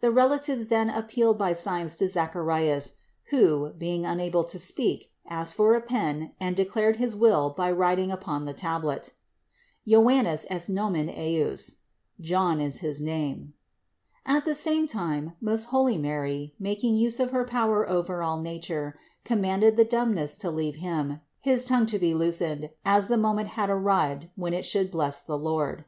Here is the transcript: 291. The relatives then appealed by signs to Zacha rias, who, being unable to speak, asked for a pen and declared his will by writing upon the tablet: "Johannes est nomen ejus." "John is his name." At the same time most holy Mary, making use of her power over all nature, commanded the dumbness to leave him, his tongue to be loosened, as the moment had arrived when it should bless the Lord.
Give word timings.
291. - -
The 0.00 0.16
relatives 0.50 0.68
then 0.68 0.88
appealed 0.88 1.36
by 1.36 1.52
signs 1.52 1.96
to 1.96 2.06
Zacha 2.08 2.42
rias, 2.42 2.94
who, 3.24 3.74
being 3.76 4.06
unable 4.06 4.42
to 4.44 4.58
speak, 4.58 5.12
asked 5.28 5.52
for 5.54 5.74
a 5.74 5.82
pen 5.82 6.32
and 6.40 6.56
declared 6.56 6.96
his 6.96 7.14
will 7.14 7.50
by 7.50 7.70
writing 7.70 8.10
upon 8.10 8.46
the 8.46 8.54
tablet: 8.54 9.12
"Johannes 9.86 10.46
est 10.50 10.70
nomen 10.74 11.10
ejus." 11.14 11.74
"John 12.22 12.58
is 12.62 12.78
his 12.78 13.02
name." 13.02 13.52
At 14.24 14.46
the 14.46 14.54
same 14.54 14.86
time 14.86 15.34
most 15.42 15.66
holy 15.66 15.98
Mary, 15.98 16.54
making 16.58 16.94
use 16.94 17.20
of 17.20 17.30
her 17.32 17.44
power 17.44 17.86
over 17.86 18.22
all 18.22 18.40
nature, 18.40 18.98
commanded 19.24 19.76
the 19.76 19.84
dumbness 19.84 20.38
to 20.38 20.50
leave 20.50 20.76
him, 20.76 21.20
his 21.42 21.66
tongue 21.66 21.84
to 21.92 21.98
be 21.98 22.14
loosened, 22.14 22.70
as 22.86 23.08
the 23.08 23.18
moment 23.18 23.48
had 23.48 23.68
arrived 23.68 24.30
when 24.36 24.54
it 24.54 24.64
should 24.64 24.90
bless 24.90 25.20
the 25.20 25.36
Lord. 25.36 25.84